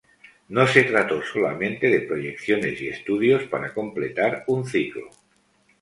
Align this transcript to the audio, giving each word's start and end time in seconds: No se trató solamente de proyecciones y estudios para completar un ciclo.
No 0.47 0.65
se 0.65 0.85
trató 0.85 1.21
solamente 1.21 1.87
de 1.87 1.99
proyecciones 1.99 2.81
y 2.81 2.87
estudios 2.87 3.43
para 3.43 3.71
completar 3.71 4.45
un 4.47 4.65
ciclo. 4.65 5.11